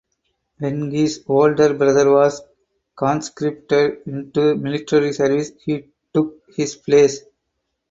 When 0.57 0.89
his 0.89 1.23
older 1.27 1.75
brother 1.75 2.09
was 2.11 2.41
conscripted 2.95 3.99
into 4.07 4.31
the 4.55 4.55
military 4.55 5.13
service 5.13 5.51
he 5.63 5.89
took 6.11 6.41
his 6.55 6.75
place. 6.75 7.19